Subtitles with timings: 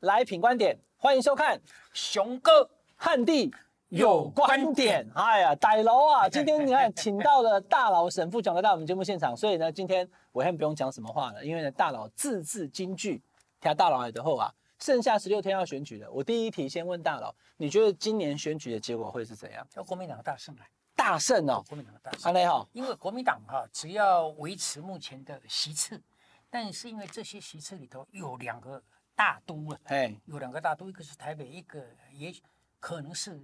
[0.00, 1.60] 来品观点，欢迎收看
[1.92, 3.52] 熊哥汉帝
[3.88, 5.06] 有观点。
[5.14, 6.26] 哎呀，歹楼啊！
[6.26, 13.22] 今天你看，请到了大佬沈富强来到我们节目现场， 所以呢，今天我先不用讲什么话了，因为呢，大佬字字金句，
[13.60, 16.10] 听大佬来的后啊，剩下十六天要选举了。
[16.10, 19.66] 我第一题先问大佬，你觉得今年选举的结果会是怎样？
[19.74, 20.64] 要国民党大胜啊！
[20.96, 22.22] 大胜哦，国民党的大胜。
[22.22, 26.00] 安内好，因为国民党哈，只要维持目前的席次，
[26.48, 28.82] 但是因为这些席次里头有两个。
[29.20, 32.32] 大都啊，哎，有两个大都，一个是台北，一个也
[32.78, 33.38] 可能是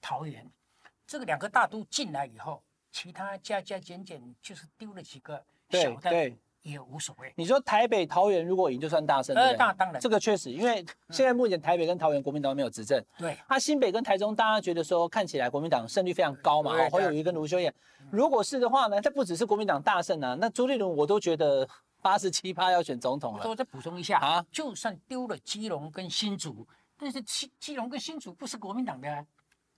[0.00, 0.44] 桃园。
[1.06, 7.32] 这个两个大都进来以后，其他加加减减就是丢了几个小的，对，也无所谓。
[7.36, 13.38] 你说台北、桃园如果赢就算大胜，呃，当当然，这个确实，因为现在目前台北跟桃园国民党没有执政，对。
[13.48, 17.72] 那新北跟台中，大家觉得说看起来国民党胜率非常高嘛，侯友宜跟卢秀燕，
[18.10, 21.68] 如果是的话呢，这不只是国民党大胜啊，那朱立伦我都觉得。
[22.00, 29.24] 八十七趴要选总统了，我再补充一下啊，就算丢了基隆跟新竹，但是基基隆跟新竹不是国民党的，啊，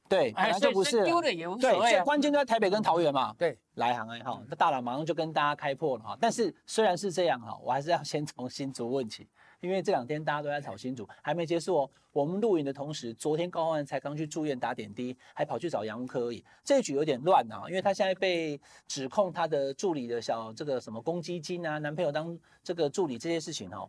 [0.08, 1.90] 对，本来就不是，丢了也无所谓，啊。
[1.90, 3.34] 对，关键就在台北跟桃园嘛。
[3.38, 6.16] 对，来航哎哈，那大佬马上就跟大家开破了哈。
[6.20, 9.28] 但是虽然是这样哈，我还是要先从新竹问起。
[9.62, 11.90] 因为这两天大家都在炒新竹，还没结束哦。
[12.12, 16.44] 我们录影的同时，昨天高虹安才刚去住院打点滴，还跑去找杨文科而已。
[16.64, 23.88] 这一局有点乱啊，因为他现在被指控他的助理的小这个什么公积金啊，男朋友当这个助理这些事情哦，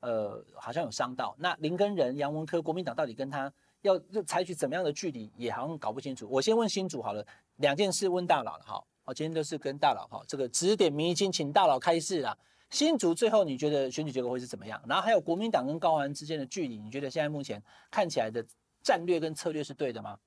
[0.00, 1.36] 呃，好像有伤到。
[1.38, 3.50] 那林根仁、杨文科，国民党到底跟他
[3.82, 6.28] 要采取怎么样的距离，也好像搞不清楚。
[6.28, 7.24] 我先问新竹好了，
[7.58, 8.84] 两件事问大佬了哈。
[9.04, 12.36] 我今天都是跟大佬哈，这个指点迷津，请大佬开示啊。
[12.72, 14.82] 新竹最后你觉得选举结果会是怎么样？
[14.88, 18.42] 然后还有国民党跟高虹安之间的距离，你觉得现在目前看起来的
[18.82, 20.18] 战略跟策略是对的吗？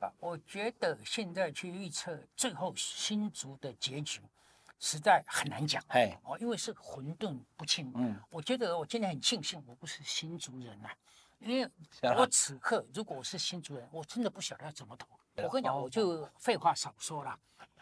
[0.00, 4.20] 啊，我觉得现在去预测最后新竹的结局，
[4.80, 5.80] 实在很难讲。
[5.88, 7.92] 哎，哦，因为是混沌不清。
[7.94, 10.96] 嗯，我觉得我今天很庆幸我不是新竹人呐、啊，
[11.38, 11.70] 因为
[12.16, 15.06] 我此刻如果我是新竹人，我真的不晓得要怎么投。
[15.36, 17.38] 我跟你讲，我就废话少说了，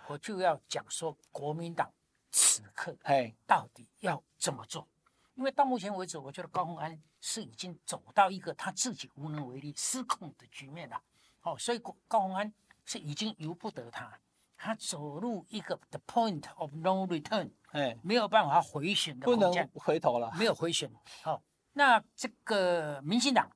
[0.09, 1.91] 我就要讲说国民党。
[2.31, 4.87] 此刻，哎，到底要怎么做？
[5.35, 11.03] 因为到目前为止，我觉得高鸿安是已经走到一个他自己无能为力、失控的局面了。
[11.43, 12.53] 哦，所以高鸿安
[12.85, 14.21] 是已经由不得他，
[14.57, 20.93] 他走入一个 the point of no return，哎，没有办法回旋的，不能回头了，没有回旋。
[21.23, 21.43] 好，
[21.73, 23.51] 那这个民进党，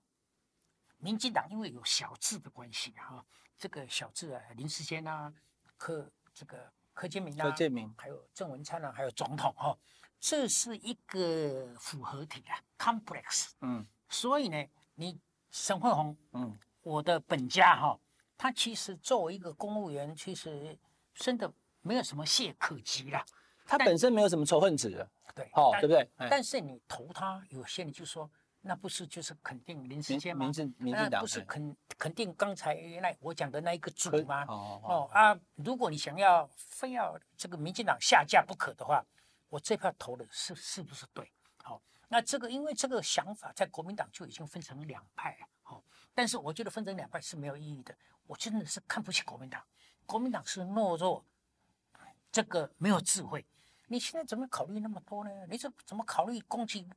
[0.98, 3.22] 民进党因为有小智的关系哈，
[3.58, 5.32] 这个小智啊，林世坚啊，
[5.76, 6.72] 柯这个。
[6.94, 9.78] 柯建铭啊，柯建铭，还有郑文灿啊，还有总统哈、哦，
[10.18, 13.50] 这是一个复合体啊，complex。
[13.60, 18.00] 嗯，所以呢，你沈慧宏，嗯，我的本家哈、哦，
[18.38, 20.78] 他其实作为一个公务员，其实
[21.14, 21.52] 真的
[21.82, 23.22] 没有什么懈可击啦。
[23.66, 26.08] 他本身没有什么仇恨值的，对，哦，对不对？
[26.30, 28.30] 但是你投他，有些人就说。
[28.66, 30.50] 那不是就是肯定林智坚吗？
[30.78, 34.42] 那不是肯肯定刚才那我讲的那一个主吗？
[34.48, 35.38] 哦，哦啊！
[35.56, 39.04] 如果你想要非要这个民进党下架不可的话，
[39.50, 41.30] 我这票投的是是不是对？
[41.62, 47.94] 好，那这个因为这个想法在国民党就已经分成两派，好，但是我觉得分成两派是没有意义的。
[48.26, 49.62] 我真的是看不起国民党，
[50.06, 51.22] 国民党是懦弱，
[52.32, 53.44] 这个没有智慧。
[53.88, 55.30] 你现在怎么考虑那么多呢？
[55.50, 56.88] 你怎怎么考虑攻击？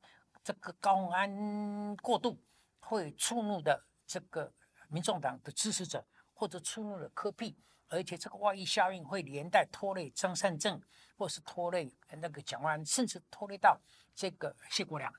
[0.48, 2.42] 这个高安过度
[2.80, 4.50] 会触怒的这个
[4.88, 7.54] 民众党的支持者，或者触怒了柯 P，
[7.90, 10.82] 而且这个外溢效应会连带拖累张善政，
[11.18, 13.78] 或是拖累那个蒋万安，甚至拖累到
[14.16, 15.14] 这个谢国梁。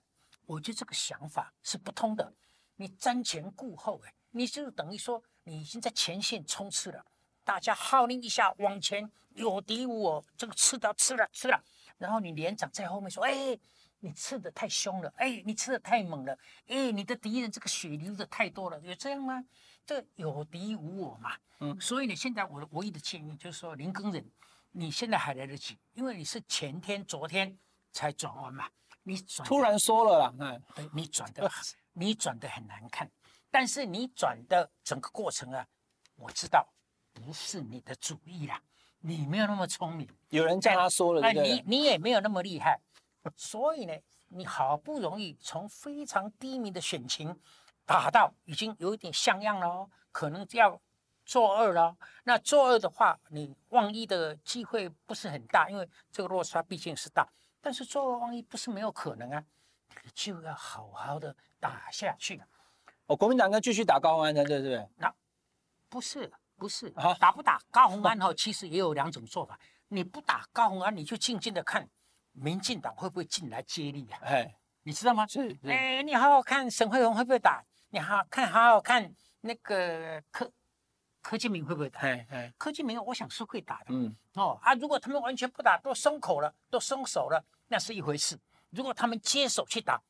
[0.46, 2.32] 我觉得这个想法是不通的。
[2.76, 7.04] 你瞻前顾后，哎，你就等于说你已经在前线冲刺了，
[7.44, 11.62] 大家号令一下往前，有敌无我，这个刺刀刺了刺了，
[11.98, 13.58] 然后你连长在后面说，哎。
[14.00, 19.44] 你刺得太凶了，哎，你刺得太猛了，哎，你的敌人这个血流的太多了，有这样吗？
[19.84, 24.24] 这有敌无我嘛，嗯，所以呢，现在我的唯一的建议就是说，林耕人，
[24.70, 27.58] 你现在还来得及，因为你是前天、昨天
[27.90, 28.68] 才转弯嘛，
[29.02, 31.50] 你转突然说了啦，嗯，对，你转的，
[31.92, 33.10] 你转的很难看，
[33.50, 35.66] 但是你转的整个过程啊，
[36.14, 36.68] 我知道
[37.12, 38.62] 不是你的主意啦，
[39.00, 42.78] 你没有那么聪明，有人叫他说了，哎，你你也没有那么厉害。
[43.36, 43.94] 所以呢，
[44.28, 47.38] 你好不容易从非常低迷的选情
[47.84, 50.80] 打到已经有一点像样了哦，可能要
[51.24, 51.96] 做二了。
[52.24, 57.28] 那做二的话，你万一的机会不是很大，因为这个落差毕竟是大。
[57.60, 59.44] 但是做二万一不是没有可能啊，
[60.04, 62.40] 你就要好好的打下去。
[63.06, 64.88] 哦，国民党应该继续打高虹安的，对不对？
[64.96, 65.12] 那
[65.88, 69.58] 不是不是，打不打高虹安哈，其实也有两种做法。
[69.88, 71.88] 你不打高虹安，你就静静的看。
[72.40, 74.18] 民进党会不会进来接力啊？
[74.22, 75.26] 哎，你知道吗？
[75.26, 77.64] 是，哎，你好好看沈慧虹会不会打？
[77.90, 80.50] 你好好看，好好看那个柯
[81.20, 82.00] 柯建明会不会打？
[82.00, 83.86] 哎哎，柯建明我想是会打的。
[83.88, 88.38] 嗯，哦啊，如果他们完全不打，都松口了，都松手了，那是一回事。
[88.70, 90.00] 如果他们接手去打，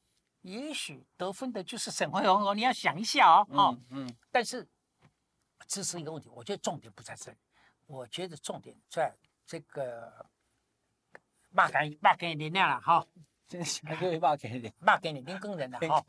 [0.42, 2.54] 也许得分的就是沈慧虹哦。
[2.54, 3.46] 你要想一下哦。
[3.50, 4.66] 哦嗯，嗯，但是
[5.66, 7.36] 这是一个问题，我觉得重点不在这里，
[7.86, 9.14] 我觉得重点在
[9.46, 10.26] 这个
[11.58, 13.04] 骂给骂给你那样了哈。
[13.84, 16.04] 还可以骂给你，骂给你林耕仁了哈。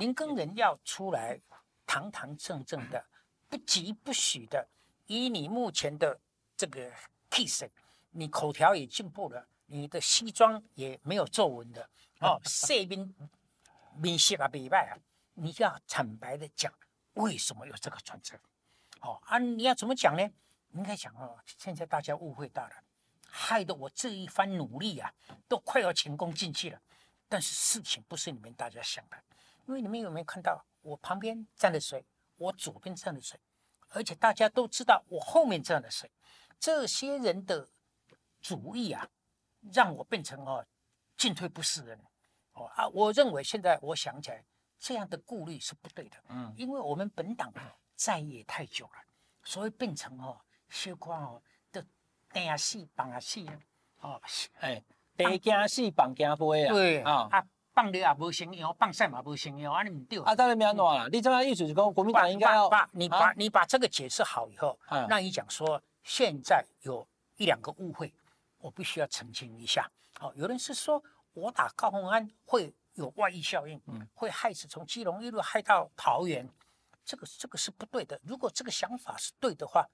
[0.00, 1.40] 林耕 人要出来
[1.86, 3.02] 堂堂正正的，
[3.48, 4.68] 不疾不徐的，
[5.06, 6.18] 以你目前的
[6.56, 6.92] 这个
[7.30, 7.70] 气势，
[8.10, 11.88] 你口条也进步了，你的西装也没有皱纹的
[12.20, 13.14] 哦，色面
[13.96, 14.98] 面色啊美白啊，
[15.34, 16.72] 你要坦白的讲，
[17.14, 18.36] 为什么有这个转折？
[19.00, 20.28] 哦啊，你要怎么讲呢？
[20.72, 22.74] 应该讲哦，现在大家误会大了。
[23.30, 25.12] 害得我这一番努力啊，
[25.48, 26.80] 都快要前功尽弃了。
[27.28, 29.16] 但是事情不是你们大家想的，
[29.66, 32.04] 因为你们有没有看到我旁边站的谁，
[32.36, 33.38] 我左边站的谁，
[33.90, 36.10] 而且大家都知道我后面站的谁。
[36.58, 37.68] 这些人的
[38.42, 39.08] 主意啊，
[39.72, 40.66] 让我变成哦
[41.16, 41.98] 进退不是人
[42.54, 42.88] 哦啊！
[42.88, 44.44] 我认为现在我想起来，
[44.78, 46.16] 这样的顾虑是不对的。
[46.28, 47.52] 嗯，因为我们本党
[47.94, 49.04] 在野太久了，
[49.44, 51.42] 所以变成哦，些况哦。
[52.32, 53.58] 等下死，放啊死啊！
[54.00, 54.22] 哦，
[54.60, 54.82] 哎，
[55.16, 56.72] 得惊死，放惊飞啊！
[56.72, 60.18] 对啊，啊，放了也无成样，放晒嘛无成样，安尼唔对。
[60.22, 64.78] 啊，当然没安怎啦，你这样意思是讲国民党应该要把你把你把这个解释好以后，
[65.08, 67.06] 那你讲说现在有
[67.36, 68.14] 一两个误会，
[68.58, 69.90] 我必须要澄清一下。
[70.20, 76.48] 哦，有人是说我打高鸿安会有外溢效应，嗯，会害死从基隆一路害到桃园，
[77.04, 78.20] 这个这个是不对的。
[78.22, 79.86] 如果这个想法是对的话，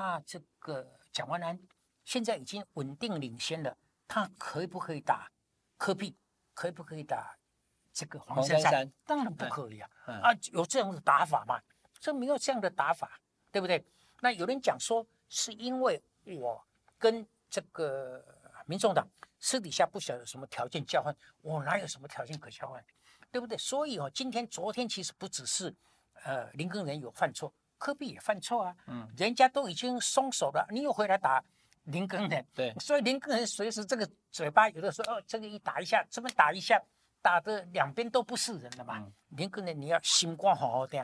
[0.00, 0.98] 那这个。
[1.12, 1.58] 蒋万安
[2.04, 3.76] 现在已经稳定领先了，
[4.06, 5.28] 他可以不可以打
[5.76, 6.16] 科比
[6.54, 7.36] 可以不可以打
[7.92, 8.92] 这个黄珊珊？
[9.04, 9.90] 当然不可以啊！
[10.06, 11.60] 啊，有这样的打法吗？
[11.98, 13.20] 这没有这样的打法，
[13.50, 13.84] 对不对？
[14.20, 16.64] 那有人讲说，是因为我
[16.96, 18.24] 跟这个
[18.66, 19.04] 民众党
[19.40, 22.82] 私底下不晓得什么条件交换，我哪有什么条件可交换，
[23.32, 23.58] 对不对？
[23.58, 25.74] 所以哦，今天、昨天其实不只是
[26.22, 27.52] 呃林根仁有犯错。
[27.80, 31.42] 柯 P 也犯错啊，嗯，人家都已经松手了，你又回来打
[31.84, 36.78] 林根人，对，所以林根人随时这个嘴巴有的时候哦，这个一打一下，这边打一下，
[37.22, 38.98] 打的两边都不是人了嘛。
[38.98, 41.02] 嗯、林根人你要心肝好好听，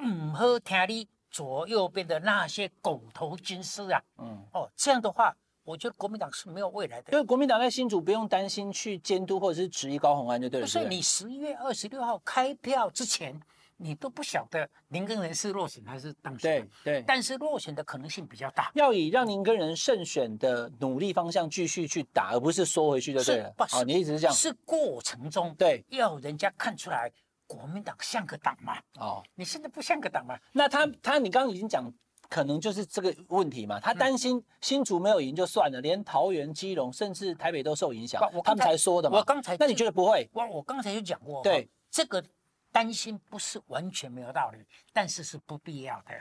[0.00, 7.12] 唔好听你左右边的那些狗头军师啊，嗯，哦，这样的话，我觉得国民党是没有未来的。
[7.12, 10.66] 因为国民党在新竹不用担心去监督或者是质疑高鸿安就对了。
[10.66, 13.38] 所以你十一月二十六号开票之前。
[13.78, 18.70] 你都不晓得林跟人是落选还是当选，对对，但是落选的可能性比较大。
[18.74, 23.54] 要以让林跟人胜选的努力方向继续去打，而不是缩回去就对了。
[23.68, 24.34] 是，哦，你一直是这样。
[24.34, 27.12] 是过程中对，要人家看出来
[27.46, 28.78] 国民党像个党嘛。
[28.98, 30.38] 哦，你现在不像个党嘛？
[30.52, 31.92] 那他他，你刚刚已经讲，
[32.30, 33.78] 可能就是这个问题嘛。
[33.78, 39.18] 他担心新竹没有赢就算了，连桃园、基隆甚至台北都受影响，他们才说的嘛。
[39.18, 40.26] 我刚才，那你觉得不会？
[40.32, 42.24] 我我刚才就讲过，对这个。
[42.72, 46.12] 担心不是完全没有道理，但是是不必要的，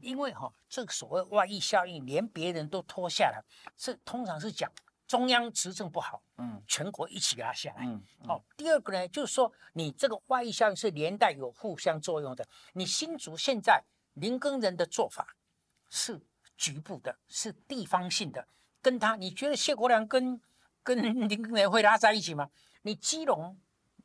[0.00, 3.42] 因为哈、哦，这个所谓外溢效应，连别人都拖下来，
[3.76, 4.70] 是通常是讲
[5.06, 13.82] 中央执政不好，嗯，全国一起给他下来，嗯，嗯哦，第二个呢，就是说你这个外溢效应是连带有互相作用的，你新竹现在
[14.14, 15.36] 林耕人的做法
[15.88, 16.20] 是
[16.56, 18.46] 局部的，是地方性的，
[18.80, 20.40] 跟他你觉得谢国良跟
[20.82, 22.50] 跟林耕仁会拉在一起吗？
[22.82, 23.58] 你基隆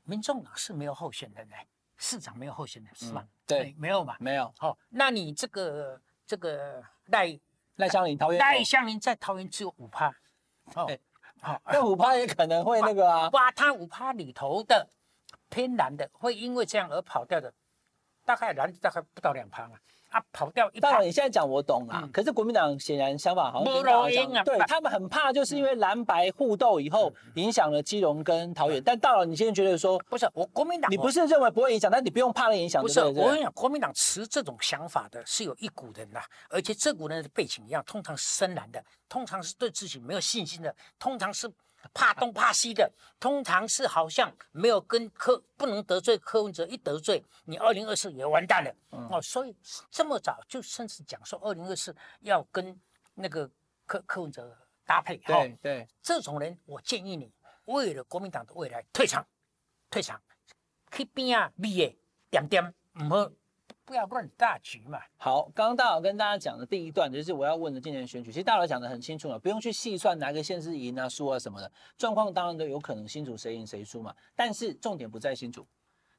[0.03, 1.55] 民众党是没有候选人的。
[2.03, 3.21] 市长没有候选人是吧？
[3.23, 4.53] 嗯、对，没有嘛，没有。
[4.57, 7.39] 好、哦，那你这个这个赖
[7.77, 10.09] 赖香林桃园赖香林在桃园只有五趴，
[10.75, 10.85] 哦，
[11.41, 14.85] 好、欸，那五趴也可能会那个啊，哇他五趴里头的
[15.49, 17.53] 偏蓝的，会因为这样而跑掉的，
[18.25, 19.75] 大概蓝大概不到两趴嘛。
[20.09, 20.79] 啊，跑掉一。
[20.79, 22.01] 当然，你现在讲我懂啊。
[22.03, 24.31] 嗯、可是国民党显然想法好像不一样。
[24.31, 28.79] 啊、对他们很怕，就是因为蓝白互斗以后，影响了基隆跟桃园。
[28.79, 32.79] 嗯、但到了你现在觉得说，不是我国民党，你不是认为不会影响，但你不用怕那影响。
[32.79, 41.51] 不是，我跟你讲，国民党持这种想法的是有一股人呐，而且这股人的背景一样，通常是深蓝的，通常是对自己没有信心的，通常是。
[41.93, 48.75] 怕东怕西的，通常是好像没有跟柯不能得罪柯文哲，一得罪你，二零二四也完蛋了。
[48.91, 49.55] 嗯、哦，所以
[49.91, 52.79] 这么早就甚至讲说二零二四要跟
[53.15, 53.49] 那个
[53.85, 55.17] 柯柯文哲搭配。
[55.17, 57.31] 对、哦、对，这种人我建议你
[57.65, 59.25] 为了国民党的未来退场，
[59.89, 60.21] 退场，
[60.91, 61.95] 去边啊，毕业
[62.29, 62.63] 点点，
[62.93, 63.31] 唔好
[63.85, 64.99] 不要乱大局嘛。
[65.17, 74.15] 好，刚刚大佬跟大家讲的第一段就是我要问的今年选举，其实大佬讲的很清楚了，不用去细算哪个县市赢啊、输啊什么的，状况当然都有可能新竹谁赢谁输嘛。
[74.35, 75.67] 但是重点不在新竹，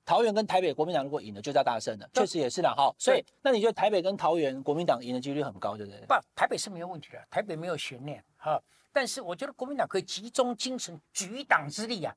[0.05, 2.75] 桃园跟台北国民党如果赢了就叫大胜了，确实也是啦。
[2.77, 6.01] 哈，所以那你觉得台北跟桃园国民党赢的几率很高，对不对？
[6.07, 8.61] 不，台北是没有问题的，台北没有悬念哈。
[8.93, 12.15] 但是我觉得国民党可以集中精神，举党之力啊，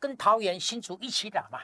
[0.00, 1.60] 跟桃园新竹一起打嘛。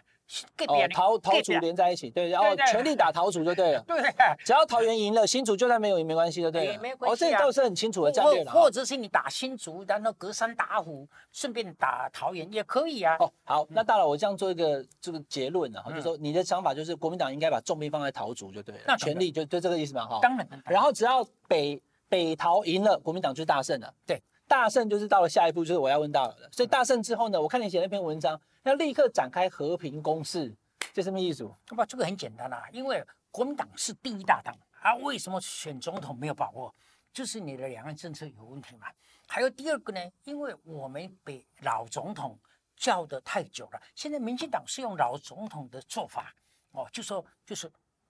[0.66, 3.85] 哦，桃桃竹连在一起，对，然后全力打桃竹就对了。
[3.87, 3.97] 对，
[4.45, 6.76] 只要桃园赢了，新竹就算没有也没关系的，对。
[6.78, 7.25] 没关系。
[7.25, 8.50] 哦，这倒是很清楚的战略了。
[8.50, 13.16] 或者是你打新竹，然后隔山打虎，顺便打桃园也可以啊。
[13.21, 20.19] 哦，好，那大佬，我这样做一个这个结论啊，就是说你的想法就是国民党应该把重兵放在桃竹就对了，那全力就就这个意思嘛，哈。
[20.23, 20.49] 当然。
[20.64, 23.93] 然后只要北北桃赢了，国民党就大胜了。
[24.07, 24.23] 对，
[24.54, 26.49] 大胜就是到了下一步，就是我要问大佬的。
[26.52, 30.54] 所以大胜之后呢，我看你写那篇文章，要立刻展开和平攻势。
[30.92, 31.44] 这什么意思？
[31.66, 34.94] 不，这个很简单啦、啊，因为国民党是第一大党啊。
[34.94, 36.73] 为什么选总统没有把握？
[37.12, 38.87] 就是你的两岸政策有问题嘛。
[39.26, 42.38] 还有第二个呢，因为我们被老总统
[42.76, 43.82] 叫得太久了。
[43.96, 46.32] 现在民进党是用老总统的做法
[46.70, 47.68] 哦，就说就是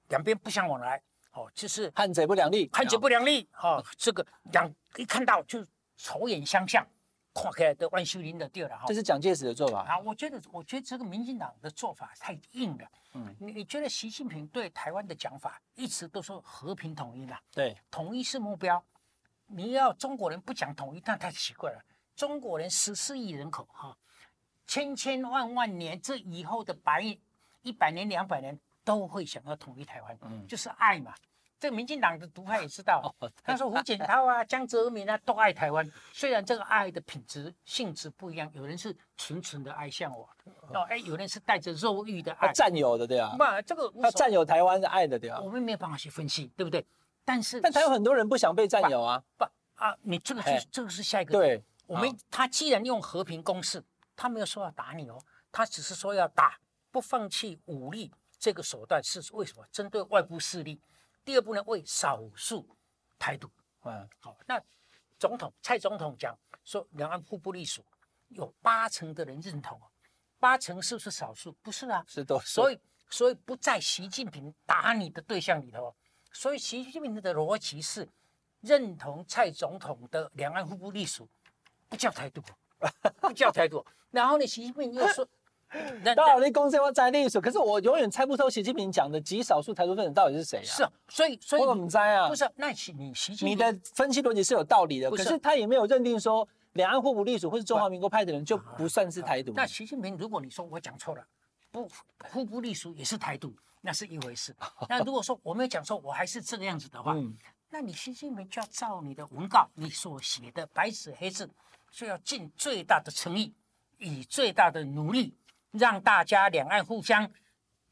[0.09, 3.83] 两边不相往来哦，就是汉贼不两立，汉贼不两立哦。
[3.97, 6.87] 这个两一看到就仇眼相向。
[7.37, 9.99] 跨开来的万秀林的地儿了哈，这是蒋介石的做法啊！
[9.99, 12.89] 我觉得，我觉得这个民进党的做法太硬了。
[13.15, 17.37] 嗯，你你觉得习近平对台湾的讲法一直都说和平统一嘛？
[17.51, 18.81] 对，统一是目标。
[19.47, 21.85] 你要中国人不讲统一，那太奇怪了。
[22.15, 23.99] 中国人十四亿人口哈，
[24.69, 27.03] 千千万万年，这以后的百
[27.63, 31.13] 一百年、两百年都会想要统一台湾，嗯，就是爱嘛。
[31.65, 40.29] 这个民进党的独派也知道， 他说胡锦涛啊、江泽民啊都爱台湾，虽然这个爱的品质性质不一样，有人是纯纯的爱向我，
[40.75, 46.87] 哦，哎，有人是带着肉欲的爱，占有的对啊，不，这个他占有台湾的爱的对啊，我们没有办法去分析，对不对？
[47.25, 53.83] 但是，但他有很多人不想被占有啊，不啊，你这个就是这个是下一个对，我们他既然用和平攻势，
[54.15, 55.19] 他没有说要打你哦，
[55.51, 56.59] 他只是说要打，
[56.91, 59.65] 不放弃武力这个手段是为什么？
[59.73, 60.79] 针对外部势力。
[61.25, 62.69] 第二步呢，为少数
[63.19, 63.51] 台独。
[63.85, 64.61] 嗯，好，那
[65.19, 67.85] 总统蔡总统讲说，两岸互不隶属，
[68.29, 69.81] 有八成的人认同，
[70.39, 71.53] 八成是不是少数？
[71.63, 72.47] 不是啊，是多数。
[72.47, 72.79] 所以，
[73.09, 75.95] 所以不在习近平打你的对象里头。
[76.33, 78.09] 所以，习近平的逻辑是
[78.61, 81.29] 认同蔡总统的两岸互不隶属，
[81.89, 82.43] 不叫台独，
[83.21, 83.85] 不叫台独。
[84.11, 85.27] 然后呢，习近平又说。
[86.15, 90.65] 当然，你公司要在历史，可是我永远猜不透习近平讲的极少数台独分子到底是谁啊？
[90.65, 92.29] 是啊，所以所以我怎么猜啊？
[92.29, 99.53] 不是，那习你习近平，你的分析逻辑是有道理的，是可是他也没有认定说两岸互不隶属或是中华民国派的人就不算是台独。
[99.55, 101.27] 那习近平，如果你说我讲错了，
[101.71, 101.89] 不
[102.31, 104.55] 互不隶属也是台独，那是一回事。
[104.89, 107.37] 那如果说我没有讲错，我还是这个样子的话，嗯、
[107.69, 111.51] 那你习近平就要照你的文稿，你所写的白纸黑字，
[111.91, 113.53] 就要尽最大的诚意，
[113.99, 115.35] 以最大的努力。
[115.75, 117.31] 让大家两岸互相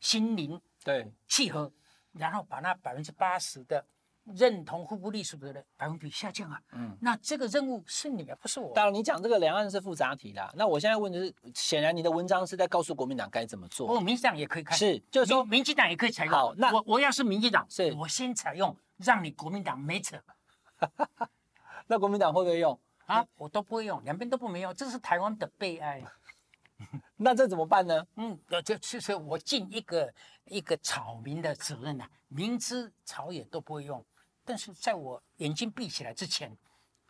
[0.01, 1.71] 心灵对契合，
[2.13, 3.85] 然后把那百分之八十的
[4.25, 6.63] 认同互不隶属的人百分比下降啊。
[6.73, 8.73] 嗯，那这个任务是你们，不是我。
[8.73, 10.53] 当然，你讲这个两岸是复杂题啦。
[10.55, 13.93] 那我现在问的是，显然你的文章是在告诉国民党该怎么做。
[13.93, 16.33] 哦，民进党也可以看，是，就是说民进党也可以采用。
[16.33, 20.23] 好，那我我要是民进党，是我先采用，让你国民党没辙。
[21.89, 23.27] 那国民党会不会用啊？
[23.37, 26.01] 我都不会用，两边都不没用，这是台湾的悲哀。
[27.17, 28.07] 那这怎么办呢？
[28.17, 30.13] 嗯，就就是我尽一个
[30.47, 34.05] 一个草民的责任呐、啊，明知草野都不会用，
[34.45, 36.57] 但是在我眼睛闭起来之前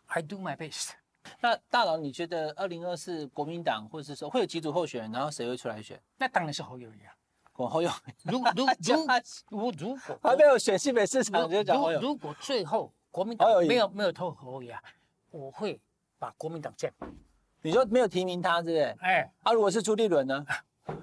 [0.07, 0.91] ，I do my best。
[1.39, 6.01] 那大佬，你觉得二零二四国民党或者是说会有几组候选人，然后谁会出来选？
[6.17, 7.15] 那当然是侯友宜啊，
[7.55, 8.11] 我侯友宜。
[8.23, 8.65] 如 如
[9.49, 11.77] 如如如果还没有选新北市长，就讲。
[12.01, 14.83] 如果最后国民党没有没有投侯友宜啊，
[15.31, 15.79] 我会
[16.19, 16.95] 把国民党这样。
[17.63, 18.81] 你说没有提名他，是不是？
[18.99, 20.45] 哎、欸，啊，如果是朱立伦呢？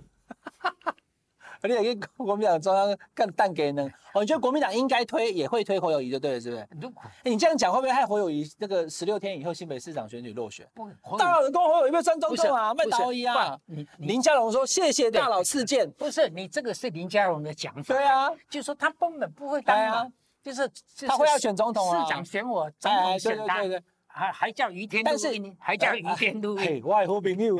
[1.62, 3.86] 你也跟国民党中央干蛋给呢？
[4.14, 6.68] 哦，你觉得国民党应该推，也会推侯友谊就对了，是不是？
[6.80, 10.66] 如果、欸、你这样讲，会不会害侯友谊那个十六天以后新北市长选举落选？
[10.74, 10.88] 不，
[11.18, 13.58] 大佬的公侯友宜被算中中啊，卖侯友宜啊！
[13.98, 17.94] 林佳龙说：“谢谢大佬赐剑。”不是你这个是林佳龙的讲法。
[17.94, 20.06] 对啊，就是说他根本不会当啊，
[20.42, 23.58] 就是、就是、他会要选总统啊，市长选我，总统选他。
[23.58, 27.58] 对对对对还还叫于天，但是还叫于天都，嘿，外乎朋友。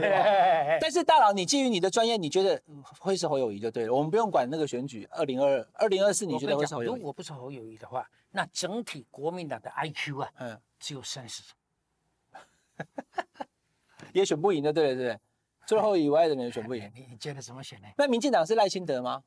[0.80, 2.60] 但是大佬，你基于你的专业，你觉得
[2.98, 3.94] 会是侯友宜就对了。
[3.94, 6.98] 我们不用管那个选举，二零二二、二零二四，你觉得会是侯友宜？
[6.98, 11.42] 如果不是侯友宜的话，那整体国民党的 IQ 啊，嗯，只有三十，
[14.12, 15.20] 也选不赢的，对了，对不对？
[15.66, 17.88] 最后以外的人选不赢，你你觉得怎么选呢？
[17.96, 19.22] 那民进党是赖清德吗？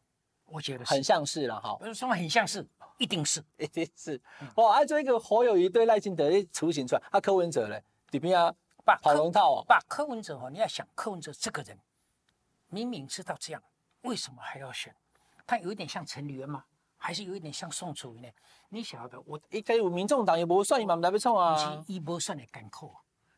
[0.46, 1.76] 我觉得很像是了哈。
[1.80, 2.68] 不是说很像是，
[3.04, 4.20] 一定是，一定是。
[4.56, 8.56] 哇，啊，这一个侯友谊对赖清德的雏形出来，啊，柯文哲嘞，里边啊，
[8.86, 11.78] 把跑龙套哦，把柯文哲哦，你要想柯文哲这个人，
[12.70, 13.62] 明明知道这样，
[14.04, 14.96] 为什么还要选？
[15.46, 16.64] 他有一点像陈履安吗？
[16.96, 18.30] 还是有一点像宋楚瑜呢？
[18.70, 21.84] 你晓得，我一开始民众党也不算，你们来不冲啊？
[21.88, 22.96] 一波算的干扣，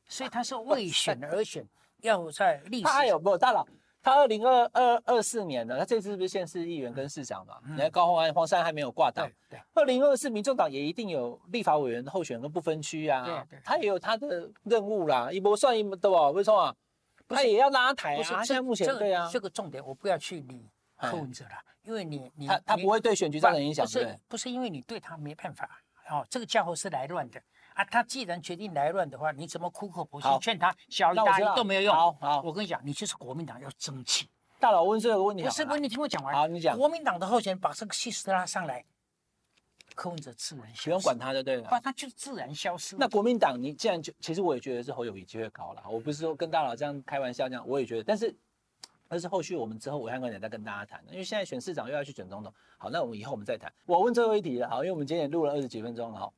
[0.08, 1.68] 所以他是为选而选，
[2.02, 2.84] 要在历史。
[2.84, 3.66] 他还有没有大佬？
[4.06, 7.56] 他二零二二二四年呢，他这次是不是县市议员跟市长嘛？
[7.68, 9.28] 你看高鸿安、黄山还没有挂档。
[9.50, 9.60] 对。
[9.74, 13.26] 二零二四，民众党也一定有立法委员候选跟不分区啊。
[13.26, 13.62] 对对。
[13.66, 16.30] 他也有他的任务啦，一波算一波，对吧？
[16.30, 16.76] 为什么？
[17.30, 18.44] 他也要拉台啊。
[18.44, 19.28] 现在目前对啊。
[19.34, 25.68] 这个重点我不要去理柯文哲了，因为你你他他不会对选举造成影响，不是不是因为你对他没办法
[26.12, 27.42] 哦，这个家伙是来乱的。
[27.76, 31.94] 啊，他既然决定来乱的话，你怎么苦口婆心劝他小一大一都没有用。
[31.94, 34.30] 好，好，我跟你讲，你就是国民党要争气。
[34.60, 36.34] 大佬问这个问题，不是，不是，你听我讲完。
[36.34, 36.78] 好，你讲。
[36.78, 38.84] 国民党的候选人把这个气势拉上来，
[39.94, 41.64] 柯文哲自然消失，不用管他就对了。
[41.64, 42.96] 不，他就自然消失。
[42.98, 45.84] 那国民党，你既然就，其实我也觉得是侯友宜机会高了。
[45.90, 48.04] 我不是说跟大佬这样开玩笑这样，我也觉得。
[48.04, 48.34] 但是，
[49.10, 51.04] 但是后续我们之后暐瀚观点再跟大家谈。
[51.12, 53.72] 因为现在选市长又要去选总统，好，那我们以后我们再谈。
[53.86, 56.32] 我问最后一题了，好，因为我们今天也录了二十几分钟了，哈。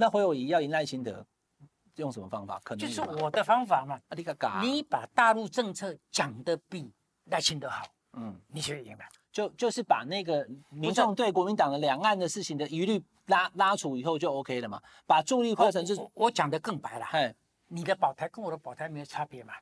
[0.00, 1.26] 那侯友宜要赢赖清德，
[1.96, 2.60] 用什么方法？
[2.62, 4.00] 可能就是我的方法嘛。
[4.06, 4.70] 啊，你！
[4.70, 6.88] 你把大陆政策讲的比
[7.24, 9.04] 赖清德好，嗯，你就赢了。
[9.32, 14.80] 就就是把那个民众对国民党的两岸的事情的疑虑拉拉除以后就 OK 了嘛。
[15.04, 17.34] 把助力换成就是我讲的更白了，嘿，
[17.66, 19.52] 你的保台跟我的保台没有差别嘛。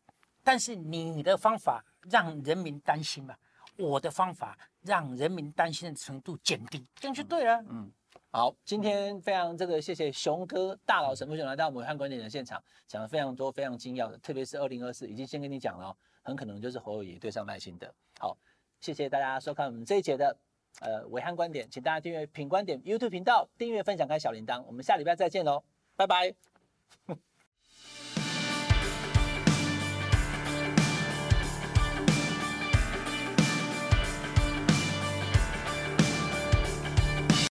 [0.44, 3.34] 但是你的方法让人民担心嘛，
[3.78, 7.64] 我的方法让人民担心的程度减低，这样就对了。
[7.70, 7.90] 嗯。
[8.36, 17.90] 好，今天非常这个谢谢熊哥大佬沈富雄来到我们伟汉观点的现场，讲了非常多非常精要的，特别是二零二四已经先跟你讲了，很可能就是侯友宜对上赖清德。
[18.18, 18.36] 好，
[18.78, 20.36] 谢谢大家收看我们这一节的
[20.80, 25.64] 呃伟汉观点，请大家订阅品观点 YouTube 频道，订阅分享开小铃铛，我们下礼拜再见喽，
[25.96, 26.34] 拜拜。